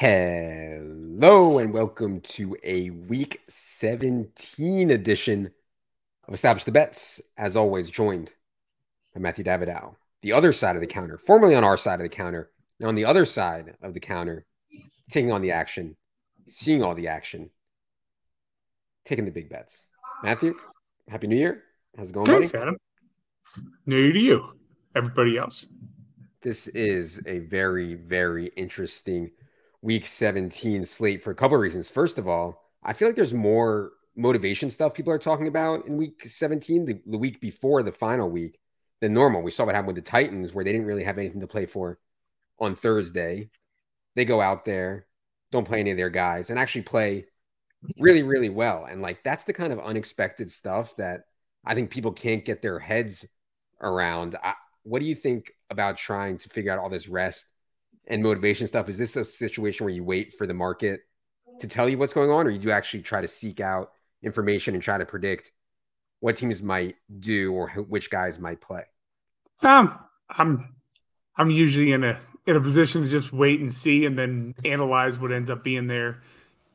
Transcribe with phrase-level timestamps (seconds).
[0.00, 5.50] Hello and welcome to a week 17 edition
[6.26, 7.20] of Establish the Bets.
[7.36, 8.32] As always, joined
[9.12, 12.08] by Matthew Davidow, the other side of the counter, formerly on our side of the
[12.08, 14.46] counter, now on the other side of the counter,
[15.10, 15.98] taking on the action,
[16.48, 17.50] seeing all the action,
[19.04, 19.88] taking the big bets.
[20.24, 20.54] Matthew,
[21.10, 21.64] Happy New Year.
[21.98, 22.62] How's it going, Thanks, buddy?
[22.62, 22.76] Adam.
[23.84, 24.56] New Year to you,
[24.94, 25.68] everybody else.
[26.40, 29.32] This is a very, very interesting
[29.82, 31.88] week 17 slate for a couple of reasons.
[31.88, 35.96] First of all, I feel like there's more motivation stuff people are talking about in
[35.96, 38.58] week 17, the, the week before the final week,
[39.00, 39.42] than normal.
[39.42, 41.66] We saw what happened with the Titans, where they didn't really have anything to play
[41.66, 41.98] for
[42.58, 43.50] on Thursday.
[44.14, 45.06] They go out there,
[45.50, 47.26] don't play any of their guys, and actually play
[47.98, 48.84] really, really well.
[48.84, 51.22] And like that's the kind of unexpected stuff that
[51.64, 53.26] I think people can't get their heads
[53.80, 54.36] around.
[54.42, 57.46] I, what do you think about trying to figure out all this rest
[58.10, 58.88] and motivation stuff?
[58.88, 61.00] Is this a situation where you wait for the market
[61.60, 63.92] to tell you what's going on, or you do actually try to seek out
[64.22, 65.52] information and try to predict
[66.18, 68.82] what teams might do or which guys might play?
[69.62, 70.74] Um, I'm
[71.36, 75.18] I'm usually in a in a position to just wait and see, and then analyze
[75.18, 76.20] what ends up being there.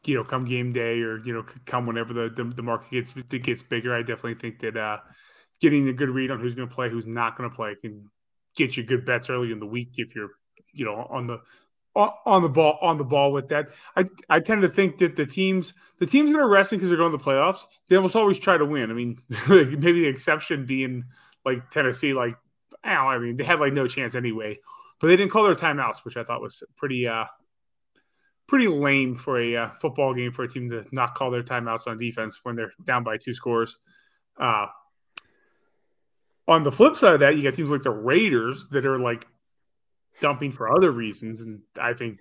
[0.05, 3.13] You know, come game day, or you know, come whenever the the, the market gets
[3.13, 3.93] gets bigger.
[3.93, 4.97] I definitely think that uh,
[5.59, 8.09] getting a good read on who's going to play, who's not going to play, can
[8.55, 10.29] get you good bets early in the week if you're
[10.75, 11.39] you know on the
[11.95, 13.69] on the ball on the ball with that.
[13.95, 16.97] I I tend to think that the teams the teams that are resting because they're
[16.97, 18.91] going to the playoffs, they almost always try to win.
[18.91, 19.17] I mean,
[19.49, 21.05] maybe the exception being
[21.45, 22.35] like Tennessee, like
[22.85, 24.59] ow, I mean, they had like no chance anyway.
[24.99, 27.25] But they didn't call their timeouts, which I thought was pretty uh
[28.47, 31.87] pretty lame for a uh, football game for a team to not call their timeouts
[31.87, 33.79] on defense when they're down by two scores.
[34.37, 34.67] Uh
[36.47, 39.25] on the flip side of that, you got teams like the Raiders that are like
[40.21, 42.19] dumping for other reasons, and I think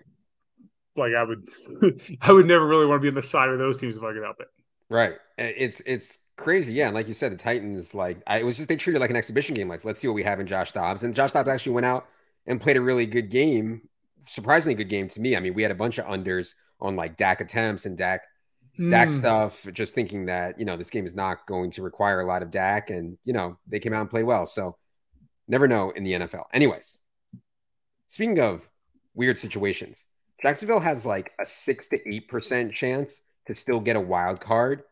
[0.97, 1.49] like I would
[2.21, 4.12] I would never really want to be on the side of those teams if I
[4.12, 4.49] could help it.
[4.88, 5.15] Right.
[5.38, 6.75] It's it's crazy.
[6.75, 6.87] Yeah.
[6.87, 9.10] And like you said, the Titans, like I it was just they treated it like
[9.10, 9.69] an exhibition game.
[9.69, 11.03] Like, let's see what we have in Josh Dobbs.
[11.03, 12.06] And Josh Dobbs actually went out
[12.47, 13.88] and played a really good game.
[14.27, 15.37] Surprisingly good game to me.
[15.37, 18.22] I mean, we had a bunch of unders on like Dak attempts and Dak
[18.88, 19.12] Dak Mm.
[19.12, 22.43] stuff, just thinking that, you know, this game is not going to require a lot
[22.43, 22.91] of Dak.
[22.91, 24.47] And, you know, they came out and played well.
[24.47, 24.77] So
[25.47, 26.44] never know in the NFL.
[26.53, 26.99] Anyways,
[28.15, 28.71] speaking of
[29.13, 30.05] weird situations,
[30.41, 34.85] Jacksonville has like a six to eight percent chance to still get a wild card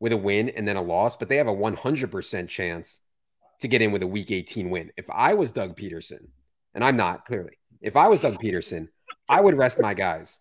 [0.00, 2.98] with a win and then a loss, but they have a 100% chance
[3.60, 4.90] to get in with a week 18 win.
[4.96, 6.28] If I was Doug Pederson,
[6.74, 8.88] and I'm not clearly, if I was Doug Pederson,
[9.28, 10.38] I would rest my guys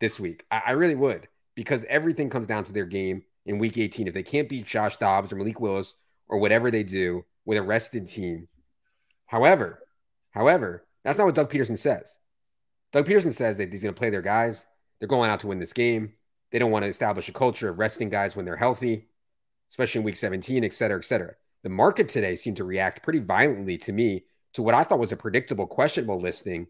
[0.00, 0.44] this week.
[0.50, 4.08] I, I really would because everything comes down to their game in week 18.
[4.08, 5.94] If they can't beat Josh Dobbs or Malik Willis
[6.28, 8.48] or whatever they do with a rested team.
[9.26, 9.78] However,
[10.32, 12.16] however, that's not what Doug Pederson says.
[12.92, 14.66] Doug Pederson says that he's going to play their guys.
[14.98, 16.14] They're going out to win this game.
[16.50, 19.08] They don't want to establish a culture of resting guys when they're healthy,
[19.70, 21.34] especially in week 17, et cetera, et cetera.
[21.62, 25.12] The market today seemed to react pretty violently to me to what I thought was
[25.12, 26.68] a predictable, questionable listing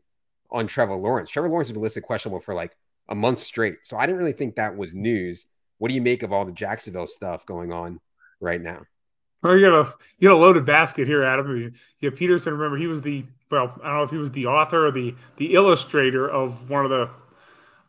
[0.50, 1.30] on Trevor Lawrence.
[1.30, 2.76] Trevor Lawrence has been listed questionable for like
[3.08, 3.78] a month straight.
[3.82, 5.46] So I didn't really think that was news.
[5.78, 8.00] What do you make of all the Jacksonville stuff going on
[8.40, 8.84] right now?
[9.44, 11.46] Well, you got a you got a loaded basket here, Adam.
[11.54, 12.52] You, you have Pederson.
[12.52, 15.14] Remember, he was the well, I don't know if he was the author or the
[15.36, 17.10] the illustrator of one of the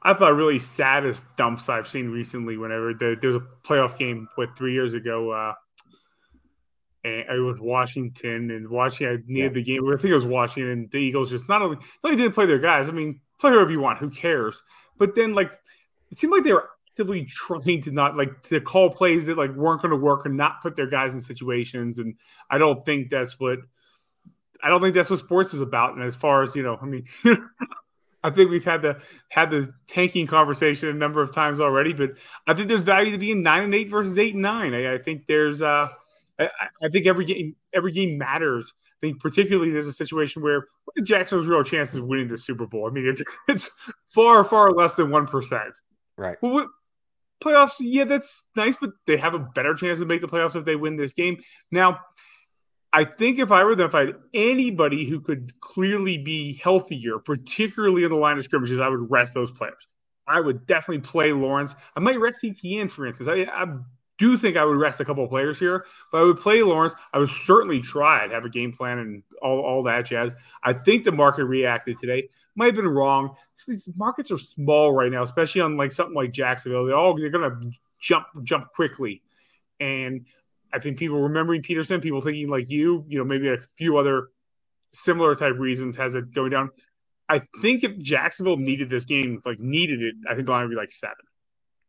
[0.04, 2.58] I thought really saddest dumps I've seen recently.
[2.58, 5.54] Whenever the, there was a playoff game, what three years ago, uh,
[7.06, 9.24] and it was Washington and Washington.
[9.28, 9.54] I needed Yeah.
[9.54, 9.88] the game.
[9.88, 10.90] I think it was Washington.
[10.92, 12.90] The Eagles just not only not only didn't play their guys.
[12.90, 14.00] I mean, play whoever you want.
[14.00, 14.62] Who cares?
[14.98, 15.52] But then like
[16.12, 19.54] it seemed like they were actively trying to not like to call plays that like
[19.54, 22.00] weren't going to work and not put their guys in situations.
[22.00, 22.16] And
[22.50, 23.60] I don't think that's what
[24.64, 25.96] I don't think that's what sports is about.
[25.96, 27.06] And as far as you know, I mean,
[28.24, 31.92] I think we've had the had the tanking conversation a number of times already.
[31.92, 32.12] But
[32.48, 34.74] I think there's value to being nine and eight versus eight and nine.
[34.74, 35.90] I, I think there's uh,
[36.40, 36.50] I,
[36.82, 38.74] I think every game every game matters.
[39.04, 40.68] I think particularly there's a situation where
[41.04, 42.88] Jacksonville's real chances of winning the Super Bowl?
[42.88, 43.70] I mean, it's, it's
[44.06, 45.76] far far less than one percent.
[46.18, 46.38] Right.
[46.42, 46.68] Well,
[47.44, 50.66] playoffs, yeah, that's nice, but they have a better chance to make the playoffs if
[50.66, 51.38] they win this game.
[51.72, 52.00] Now,
[52.94, 57.20] I think if I were them, if I had anybody who could clearly be healthier,
[57.20, 59.86] particularly in the line of scrimmages, I would rest those players.
[60.28, 61.76] I would definitely play Lawrence.
[61.96, 63.28] I might rest CTN, for instance.
[63.30, 63.66] I, I
[64.18, 66.94] do think I would rest a couple of players here, but I would play Lawrence.
[67.14, 70.34] I would certainly try and have a game plan and all, all that jazz.
[70.64, 72.30] I think the market reacted today.
[72.56, 73.36] Might have been wrong.
[73.68, 76.86] These markets are small right now, especially on like something like Jacksonville.
[76.86, 77.60] They all they're gonna
[78.00, 79.22] jump jump quickly,
[79.80, 80.26] and
[80.74, 84.30] I think people remembering Pederson, people thinking like you, you know, maybe a few other
[84.94, 86.70] similar type reasons has it going down.
[87.28, 90.70] I think if Jacksonville needed this game, like needed it, I think the line would
[90.70, 91.16] be like seven.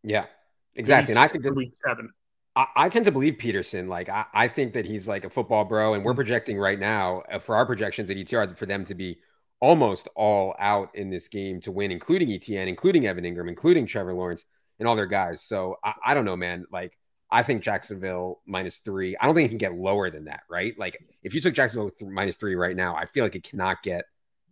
[0.03, 0.27] Yeah,
[0.75, 1.13] exactly.
[1.13, 2.11] And I think that week seven.
[2.55, 3.89] I, I, tend to believe Pederson.
[3.89, 7.23] Like I, I, think that he's like a football bro, and we're projecting right now
[7.31, 9.19] uh, for our projections at ETR for them to be
[9.61, 14.15] almost all out in this game to win, including ETN, including Evan Engram, including Trevor
[14.15, 14.45] Lawrence,
[14.79, 15.43] and all their guys.
[15.43, 16.67] So I, I don't know, man.
[16.71, 16.99] Like
[17.31, 19.17] I think Jacksonville minus three.
[19.21, 20.79] I don't think it can get lower than that, right?
[20.79, 23.83] Like if you took Jacksonville th- minus three right now, I feel like it cannot
[23.83, 24.05] get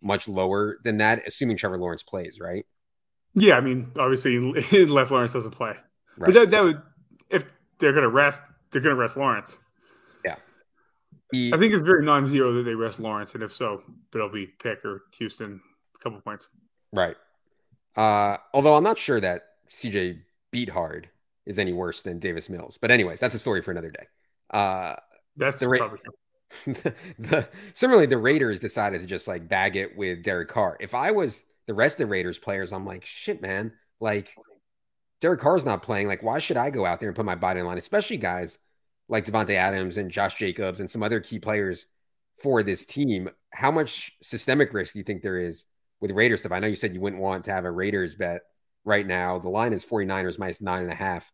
[0.02, 2.66] much lower than that, assuming Trevor Lawrence plays, right?
[3.34, 4.36] Yeah, I mean, obviously,
[4.72, 5.74] unless Lawrence doesn't play,
[6.16, 6.26] right.
[6.26, 6.82] but that, that would
[7.30, 7.44] if
[7.78, 8.40] they're going to rest,
[8.70, 9.58] they're going to rest Lawrence.
[11.34, 13.82] He, I think it's very non-zero that they rest Lawrence, and if so,
[14.14, 15.60] it'll be Pick or Houston,
[15.94, 16.48] a couple points.
[16.92, 17.16] Right.
[17.96, 20.20] Uh, although I'm not sure that CJ
[20.52, 21.06] Beathard
[21.46, 22.78] is any worse than Davis Mills.
[22.80, 24.06] But anyways, that's a story for another day.
[24.50, 24.94] Uh,
[25.36, 25.90] that's the Ra-
[27.18, 30.76] the, similarly, the Raiders decided to just like bag it with Derek Carr.
[30.80, 33.72] If I was the rest of the Raiders players, I'm like, shit, man.
[34.00, 34.34] Like
[35.20, 36.06] Derek Carr's not playing.
[36.06, 37.78] Like, why should I go out there and put my body in line?
[37.78, 38.58] Especially guys
[39.08, 41.86] like Davante Adams and Josh Jacobs and some other key players
[42.42, 43.30] for this team.
[43.52, 45.64] How much systemic risk do you think there is
[46.00, 46.52] with Raiders stuff?
[46.52, 48.42] I know you said you wouldn't want to have a Raiders bet
[48.84, 49.38] right now.
[49.38, 51.30] The line is 49ers minus nine and a half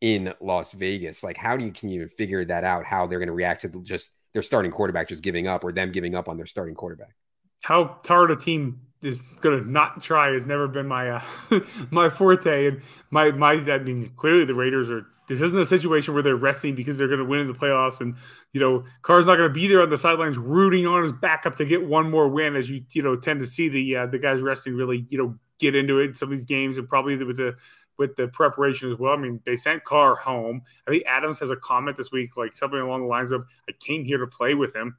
[0.00, 1.22] in Las Vegas.
[1.22, 2.84] Like, how do you can you even figure that out?
[2.84, 5.92] How they're going to react to just their starting quarterback just giving up, or them
[5.92, 7.14] giving up on their starting quarterback?
[7.62, 11.22] How hard a team is going to not try has never been my uh,
[11.90, 15.06] my forte, and my my I mean clearly the Raiders are.
[15.32, 18.00] This isn't a situation where they're resting because they're going to win in the playoffs,
[18.00, 18.16] and
[18.52, 21.56] you know Carr's not going to be there on the sidelines rooting on his backup
[21.56, 24.18] to get one more win, as you you know tend to see the uh, the
[24.18, 27.16] guys resting really you know get into it in some of these games, and probably
[27.16, 27.56] with the
[27.98, 29.12] with the preparation as well.
[29.12, 30.62] I mean, they sent Carr home.
[30.86, 33.72] I think Adams has a comment this week, like something along the lines of, "I
[33.80, 34.96] came here to play with him."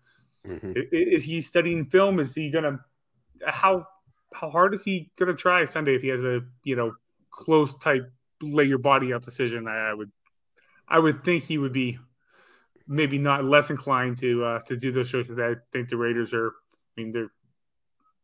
[0.48, 0.72] Mm-hmm.
[0.92, 2.20] Is, he studying film?
[2.20, 2.80] Is he gonna
[3.46, 3.88] how
[4.34, 6.94] how hard is he gonna try Sunday if he has a you know
[7.32, 9.68] close type lay your body up decision?
[9.68, 10.12] I, I would
[10.94, 11.98] I would think he would be
[12.88, 15.30] maybe not less inclined to uh, to do those shows.
[15.32, 16.50] I think the Raiders are.
[16.50, 17.32] I mean, they're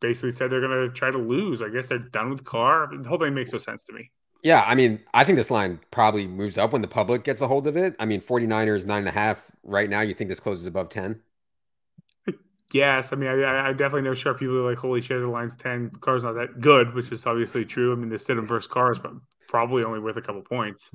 [0.00, 1.60] basically said they're going to try to lose.
[1.60, 2.88] I guess they're done with Carr.
[2.96, 4.12] The whole thing makes no sense to me.
[4.42, 7.48] Yeah, I mean, I think this line probably moves up when the public gets a
[7.48, 7.94] hold of it.
[7.98, 10.00] I mean, 49ers, nine and a half right now.
[10.00, 11.20] You think this closes above 10?
[12.72, 13.12] Yes.
[13.12, 15.90] I mean, I, I definitely know sharp people are like, holy shit, the line's 10.
[15.92, 17.92] The Carr's not that good, which is obviously true.
[17.92, 19.12] I mean, the Stidham versus cars, but
[19.48, 20.88] probably only worth a couple points.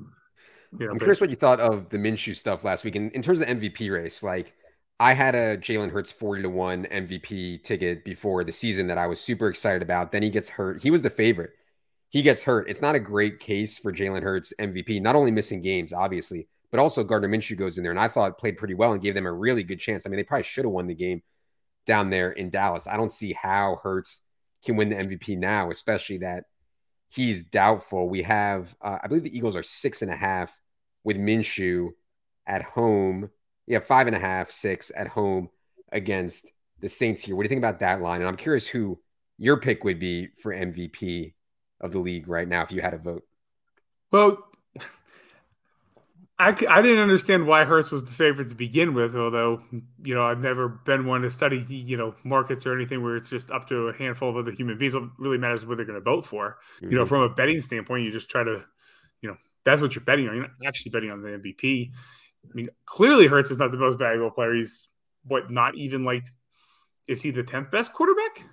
[0.72, 2.96] Know, I'm but, curious what you thought of the Minshew stuff last week.
[2.96, 4.54] And in terms of the MVP race, like,
[4.98, 9.06] I had a Jalen Hurts 40 to 1 MVP ticket before the season that I
[9.06, 10.12] was super excited about.
[10.12, 10.82] Then he gets hurt.
[10.82, 11.50] He was the favorite
[12.10, 12.68] he gets hurt.
[12.68, 16.80] It's not a great case for Jalen Hurts MVP, not only missing games, obviously, but
[16.80, 19.26] also Gardner Minshew goes in there and I thought played pretty well and gave them
[19.26, 20.06] a really good chance.
[20.06, 21.22] I mean, they probably should have won the game
[21.84, 22.86] down there in Dallas.
[22.86, 24.20] I don't see how Hurts
[24.64, 26.44] can win the MVP now, especially that
[27.08, 28.08] he's doubtful.
[28.08, 30.58] We have, uh, I believe the Eagles are six and a half
[31.04, 31.90] with Minshew
[32.46, 33.30] at home.
[33.66, 35.48] Yeah, five and a half, six at home
[35.90, 36.46] against
[36.80, 37.34] the Saints here.
[37.34, 38.20] What do you think about that line?
[38.20, 39.00] And I'm curious who
[39.38, 41.34] your pick would be for MVP
[41.80, 43.24] of the league right now if you had a vote?
[44.10, 44.38] Well,
[46.38, 49.62] I, I didn't understand why Hurts was the favorite to begin with, although,
[50.02, 53.30] you know, I've never been one to study, you know, markets or anything where it's
[53.30, 54.94] just up to a handful of other human beings.
[54.94, 56.58] It really matters what they're going to vote for.
[56.76, 56.90] Mm-hmm.
[56.90, 57.08] You know, mm-hmm.
[57.08, 58.64] from a betting standpoint, you just try to,
[59.22, 60.34] you know, that's what you're betting on.
[60.34, 61.90] You're not actually betting on the MVP.
[62.44, 64.54] I mean, clearly Hurts is not the most valuable player.
[64.54, 64.88] He's
[65.24, 66.24] what, not even like,
[67.08, 68.44] is he the 10th best quarterback?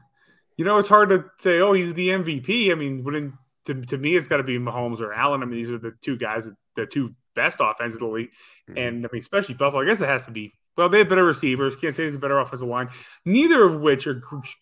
[0.58, 2.72] you know, it's hard to say, oh, he's the MVP.
[2.72, 3.34] I mean, wouldn't
[3.66, 5.42] to, to me, it's got to be Mahomes or Allen.
[5.42, 8.32] I mean, these are the two guys, the two best offenses in the league.
[8.70, 8.78] Mm-hmm.
[8.78, 10.54] And I mean, especially Buffalo, I guess it has to be.
[10.76, 11.76] Well, they have better receivers.
[11.76, 12.90] Can't say it's a better offensive line.
[13.26, 14.22] Neither of which are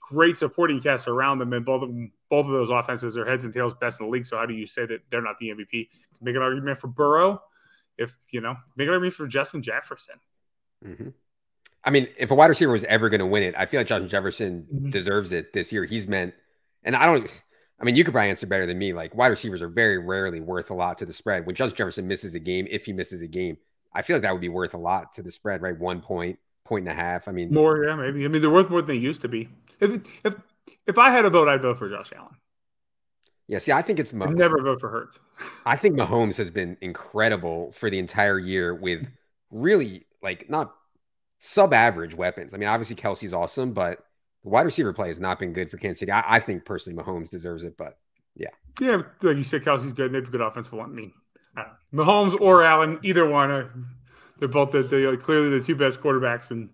[0.09, 3.45] great supporting casts around them, and both of them, both of those offenses are heads
[3.45, 4.25] and tails best in the league.
[4.25, 5.87] So how do you say that they're not the MVP?
[6.21, 7.41] Make an argument for Burrow,
[7.97, 10.15] if you know, make an argument for Justin Jefferson.
[10.85, 11.09] Mm-hmm.
[11.83, 13.87] I mean, if a wide receiver was ever going to win it, I feel like
[13.87, 14.89] Justin Jefferson mm-hmm.
[14.89, 15.85] deserves it this year.
[15.85, 16.33] He's meant,
[16.83, 17.43] and I don't.
[17.81, 18.93] I mean, you could probably answer better than me.
[18.93, 21.45] Like wide receivers are very rarely worth a lot to the spread.
[21.47, 23.57] When Justin Jefferson misses a game, if he misses a game,
[23.93, 25.77] I feel like that would be worth a lot to the spread, right?
[25.77, 27.27] One point, point and a half.
[27.27, 28.23] I mean, more, yeah, maybe.
[28.23, 29.49] I mean, they're worth more than they used to be.
[29.79, 30.35] If if
[30.85, 32.35] if I had a vote, I'd vote for Josh Allen.
[33.47, 35.19] Yeah, see, I think it's Mah- never vote for Hurts.
[35.65, 39.11] I think Mahomes has been incredible for the entire year with
[39.49, 40.73] really like not
[41.39, 42.53] sub-average weapons.
[42.53, 44.05] I mean, obviously Kelce's awesome, but
[44.43, 46.11] the wide receiver play has not been good for Kansas City.
[46.11, 47.97] I, I think personally Mahomes deserves it, but
[48.35, 50.11] yeah, yeah, like you said, Kelce's good.
[50.11, 50.89] They have a good offensive line.
[50.89, 51.13] I mean,
[51.57, 53.67] uh, Mahomes or Allen, either one, uh,
[54.39, 56.69] they're both the, they're clearly the two best quarterbacks and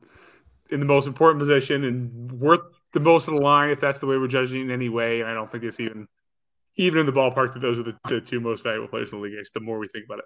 [0.69, 2.62] in, in the most important position and worth
[2.93, 5.21] the most of the line if that's the way we're judging in any way.
[5.21, 6.07] And I don't think it's even
[6.75, 9.24] even in the ballpark that those are the, the two most valuable players in the
[9.24, 9.33] league.
[9.53, 10.25] The more we think about it.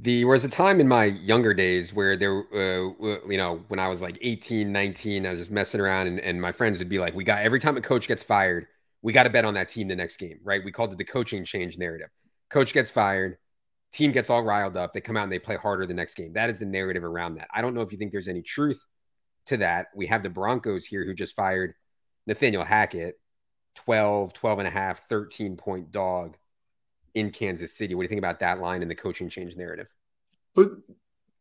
[0.00, 3.88] The was a time in my younger days where there, uh, you know, when I
[3.88, 6.98] was like 18, 19, I was just messing around, and, and my friends would be
[6.98, 8.66] like, "We got every time a coach gets fired,
[9.02, 11.04] we got to bet on that team the next game, right?" We called it the
[11.04, 12.08] coaching change narrative.
[12.50, 13.38] Coach gets fired,
[13.92, 16.32] team gets all riled up, they come out and they play harder the next game.
[16.32, 17.48] That is the narrative around that.
[17.52, 18.84] I don't know if you think there's any truth
[19.46, 19.88] to that.
[19.94, 21.74] We have the Broncos here who just fired
[22.26, 23.20] Nathaniel Hackett,
[23.76, 26.36] 12, 12 and a half, 13 point dog
[27.14, 27.94] in Kansas City.
[27.94, 29.88] What do you think about that line in the coaching change narrative?
[30.54, 30.70] But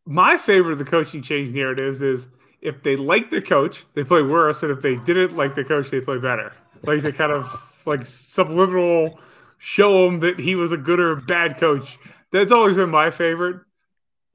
[0.06, 2.28] my favorite of the coaching change narratives is
[2.62, 5.90] if they like the coach, they play worse, and if they didn't like the coach,
[5.90, 6.54] they play better.
[6.84, 9.20] Like they kind of like subliminal
[9.58, 11.98] show him that he was a good or bad coach.
[12.32, 13.62] That's always been my favorite.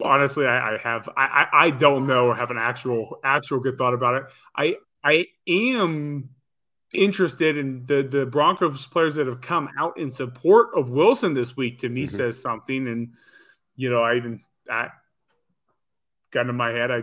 [0.03, 3.95] Honestly, I, I have I, I don't know or have an actual actual good thought
[3.95, 4.25] about it.
[4.55, 6.31] I I am
[6.97, 11.57] interested in the the Broncos players that have come out in support of Wilson this
[11.57, 11.81] week.
[11.81, 12.17] To me, mm-hmm.
[12.17, 13.13] says something, and
[13.77, 14.89] you know, I even I
[16.31, 16.91] got in my head.
[16.91, 17.03] I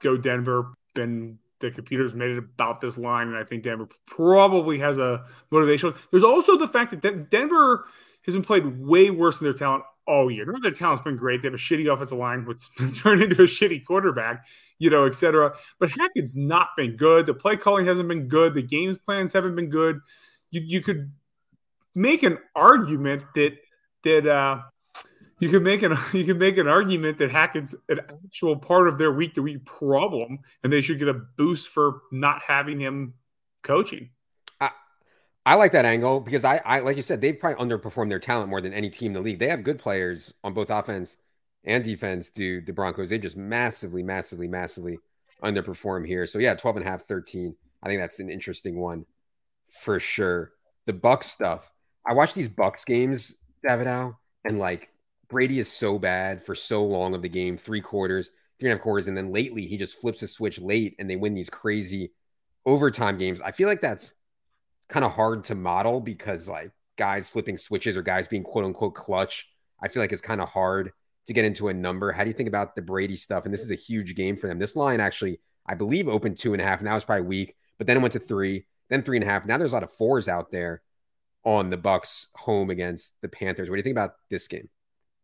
[0.00, 4.78] go Denver, and the computers made it about this line, and I think Denver probably
[4.78, 5.96] has a motivational.
[6.10, 7.86] There's also the fact that Denver
[8.26, 10.46] has been played way worse than their talent all year.
[10.62, 11.42] Their talent's been great.
[11.42, 12.62] They have a shitty offensive line, which
[12.96, 14.46] turned into a shitty quarterback,
[14.78, 15.54] you know, et cetera.
[15.78, 17.26] But Hackett's not been good.
[17.26, 18.54] The play calling hasn't been good.
[18.54, 20.00] The games plans haven't been good.
[20.50, 21.12] You, you could
[21.94, 23.56] make an argument that
[24.02, 24.60] that uh,
[25.40, 28.98] you could make an you could make an argument that Hackett's an actual part of
[28.98, 33.14] their week to week problem, and they should get a boost for not having him
[33.62, 34.10] coaching.
[35.46, 38.48] I like that angle because I, I like you said, they've probably underperformed their talent
[38.48, 39.38] more than any team in the league.
[39.38, 41.16] They have good players on both offense
[41.64, 42.30] and defense.
[42.30, 43.10] Do the Broncos?
[43.10, 44.98] They just massively, massively, massively
[45.42, 46.26] underperform here.
[46.26, 47.54] So yeah, 12 and a half, 13.
[47.82, 49.04] I think that's an interesting one
[49.68, 50.52] for sure.
[50.86, 51.70] The Bucks stuff.
[52.06, 53.34] I watch these Bucks games,
[53.66, 54.90] Davidow, and like
[55.28, 58.78] Brady is so bad for so long of the game, three quarters, three and a
[58.78, 61.50] half quarters, and then lately he just flips a switch late and they win these
[61.50, 62.12] crazy
[62.64, 63.40] overtime games.
[63.42, 64.14] I feel like that's
[64.88, 68.94] kind of hard to model because like guys flipping switches or guys being quote unquote
[68.94, 69.48] clutch,
[69.82, 70.92] I feel like it's kind of hard
[71.26, 72.12] to get into a number.
[72.12, 73.44] How do you think about the Brady stuff?
[73.44, 74.58] And this is a huge game for them.
[74.58, 76.82] This line actually, I believe, opened two and a half.
[76.82, 79.46] Now it's probably weak, but then it went to three, then three and a half.
[79.46, 80.82] Now there's a lot of fours out there
[81.44, 83.70] on the Bucks home against the Panthers.
[83.70, 84.68] What do you think about this game?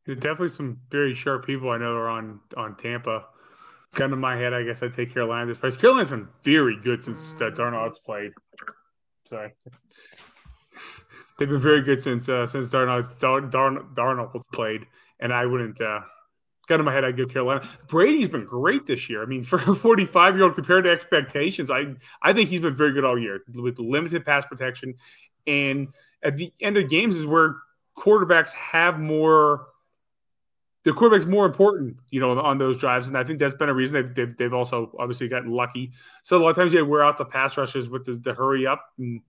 [0.07, 3.27] There's definitely some very sharp people I know are on on Tampa.
[3.95, 5.77] Gun to my head, I guess I take Carolina this price.
[5.77, 8.31] Carolina's been very good since uh, Darnold's played.
[9.31, 9.53] Sorry.
[11.39, 13.51] They've been very good since uh, since Darnold, Darn,
[13.95, 14.87] Darnold played,
[15.21, 15.81] and I wouldn't.
[15.81, 16.01] Uh,
[16.69, 17.67] got in my head, I'd Carolina.
[17.89, 19.23] Brady's been great this year.
[19.23, 22.77] I mean, for a 45 year old compared to expectations, I I think he's been
[22.77, 24.95] very good all year with limited pass protection.
[25.47, 25.89] And
[26.23, 27.57] at the end of games is where
[27.97, 29.67] quarterbacks have more
[30.85, 33.75] the quarterback's more important, you know, on those drives, and I think that's been a
[33.75, 35.93] reason they've they've, they've also obviously gotten lucky.
[36.23, 38.67] So a lot of times, yeah, wear out the pass rushes with the, the hurry
[38.67, 39.21] up, and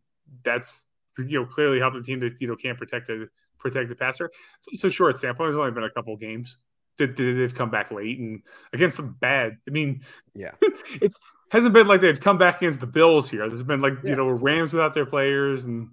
[0.43, 0.86] that's
[1.17, 3.27] you know clearly helped the team that you know can't protect the
[3.58, 4.31] protect the passer.
[4.62, 5.46] So, so short sample.
[5.46, 6.58] There's only been a couple games
[6.98, 8.41] that they've come back late and
[8.74, 9.58] against some bad.
[9.67, 10.01] I mean,
[10.34, 10.51] yeah,
[11.01, 11.20] it's
[11.51, 13.50] hasn't been like they've come back against the Bills here.
[13.50, 14.12] There's been like yeah.
[14.12, 15.89] you know Rams without their players and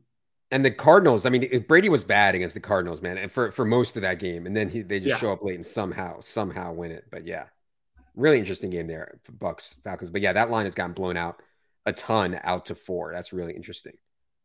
[0.51, 3.65] and the Cardinals, I mean, Brady was bad against the Cardinals, man, and for for
[3.65, 5.19] most of that game, and then he, they just yeah.
[5.19, 7.05] show up late and somehow somehow win it.
[7.11, 7.45] But yeah,
[8.15, 10.11] really interesting game there, Bucks Falcons.
[10.11, 11.43] But yeah, that line has gotten blown out
[11.87, 13.13] a ton out to four.
[13.13, 13.95] That's really interesting.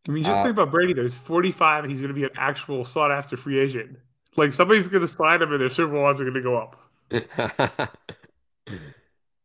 [0.07, 0.93] I mean, just uh, think about Brady.
[0.93, 3.98] There's 45, and he's going to be an actual sought after free agent.
[4.36, 6.57] Like somebody's going to slide him, and their Super Bowl odds are going to go
[6.57, 6.79] up.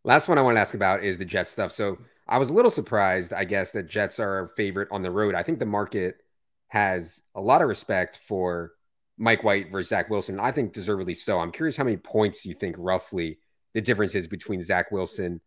[0.04, 1.70] Last one I want to ask about is the Jets stuff.
[1.70, 5.10] So I was a little surprised, I guess, that Jets are a favorite on the
[5.10, 5.34] road.
[5.34, 6.22] I think the market
[6.68, 8.72] has a lot of respect for
[9.16, 10.38] Mike White versus Zach Wilson.
[10.38, 11.40] I think deservedly so.
[11.40, 13.38] I'm curious how many points you think roughly
[13.75, 15.40] the difference is between Zach Wilson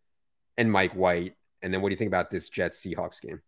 [0.56, 1.34] and Mike White.
[1.62, 3.40] And then what do you think about this Jets Seahawks game?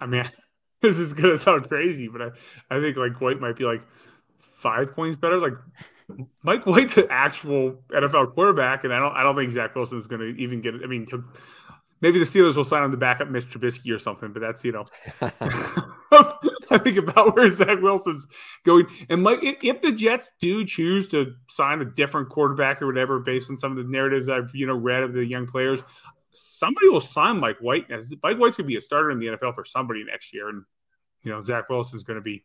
[0.00, 0.24] I mean,
[0.82, 2.28] this is gonna sound crazy, but I,
[2.70, 3.82] I think like White might be like
[4.40, 5.38] five points better.
[5.38, 5.54] Like
[6.42, 10.06] Mike White's an actual NFL quarterback, and I don't I don't think Zach Wilson is
[10.06, 10.82] gonna even get it.
[10.84, 11.24] I mean, to,
[12.00, 14.72] maybe the Steelers will sign on the backup Mitch Trubisky or something, but that's you
[14.72, 14.86] know,
[16.70, 18.26] I think about where Zach Wilson's
[18.64, 18.86] going.
[19.08, 23.50] And Mike, if the Jets do choose to sign a different quarterback or whatever, based
[23.50, 25.80] on some of the narratives I've you know read of the young players,
[26.32, 27.86] somebody will sign Mike White.
[28.22, 30.64] Mike White's gonna be a starter in the NFL for somebody next year, and
[31.22, 32.44] you know Zach Wilson's gonna be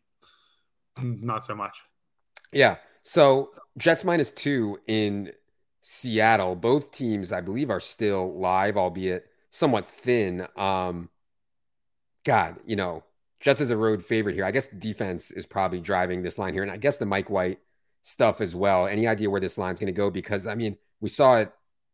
[1.02, 1.82] not so much.
[2.52, 2.76] Yeah.
[3.02, 5.32] So Jets minus two in
[5.82, 6.56] Seattle.
[6.56, 10.46] Both teams, I believe, are still live, albeit somewhat thin.
[10.56, 11.08] Um,
[12.24, 13.04] God, you know,
[13.40, 14.44] Jets is a road favorite here.
[14.44, 17.60] I guess defense is probably driving this line here, and I guess the Mike White
[18.02, 18.86] stuff as well.
[18.86, 20.10] Any idea where this line's going to go?
[20.10, 21.52] Because I mean, we saw it.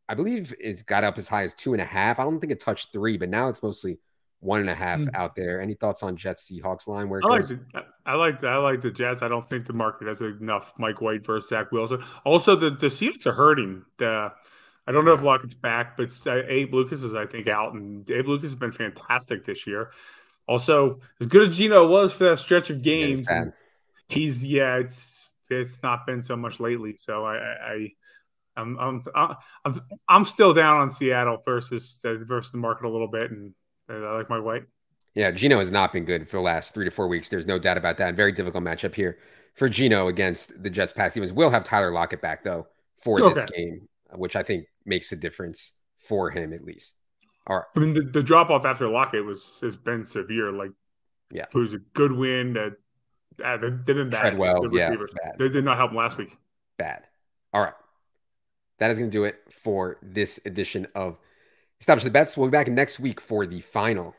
[0.08, 2.18] I believe it got up as high as two and a half.
[2.18, 3.98] I don't think it touched three, but now it's mostly
[4.40, 5.14] one and a half mm.
[5.14, 5.60] out there.
[5.60, 7.10] Any thoughts on Jets Seahawks line?
[7.10, 7.60] Where I like the,
[8.06, 9.20] I like the, I like the Jets.
[9.20, 12.02] I don't think the market has enough Mike White versus Zach Wilson.
[12.24, 13.84] Also, the the Seahawks are hurting.
[13.98, 14.32] The
[14.86, 18.08] I don't know if Lockett's back, but uh, Abe Lucas is I think out, and
[18.10, 19.90] Abe Lucas has been fantastic this year.
[20.48, 23.28] Also, as good as Gino was for that stretch of games,
[24.08, 26.96] he's yeah, it's it's not been so much lately.
[26.98, 27.92] So I, I
[28.56, 29.04] I'm I'm
[29.64, 33.54] I'm I'm still down on Seattle versus uh, versus the market a little bit, and
[33.88, 34.64] I like Mike White.
[35.14, 37.28] Yeah, Gino has not been good for the last three to four weeks.
[37.28, 38.14] There's no doubt about that.
[38.14, 39.18] Very difficult matchup here
[39.54, 41.32] for Gino against the Jets pass demons.
[41.32, 45.72] Will have Tyler Lockett back though for this game, which I think makes a difference
[45.98, 46.96] for him at least.
[47.46, 47.64] All right.
[47.76, 50.52] I mean, the, the drop off after Lockett was has been severe.
[50.52, 50.72] Like,
[51.32, 52.54] yeah, it was a good win.
[52.54, 52.76] That
[53.44, 54.20] uh, they didn't bad.
[54.20, 55.36] Treadwell, yeah, bad.
[55.38, 56.36] they did not help him last week.
[56.76, 57.04] Bad.
[57.52, 57.74] All right,
[58.78, 61.18] that is going to do it for this edition of
[61.80, 62.36] Establish the Bets.
[62.36, 64.14] We'll be back next week for the final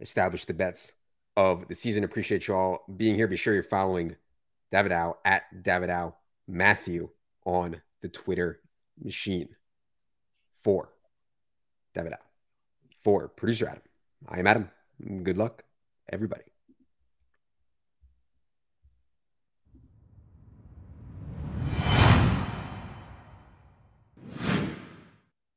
[0.00, 0.92] Establish the Bets
[1.36, 2.04] of the season.
[2.04, 3.26] Appreciate you all being here.
[3.26, 4.16] Be sure you're following
[4.72, 6.14] Davidow at Davidow
[6.46, 7.08] Matthew
[7.44, 8.60] on the Twitter
[9.02, 9.48] machine.
[10.62, 10.90] For
[11.94, 12.12] David
[13.02, 13.82] for producer Adam.
[14.28, 14.70] I am Adam.
[15.22, 15.64] Good luck,
[16.08, 16.49] everybody.